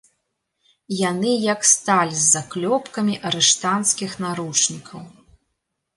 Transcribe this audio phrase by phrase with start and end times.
[1.09, 5.03] Яны як сталь з заклёпкамі арыштанцкіх наручнікаў.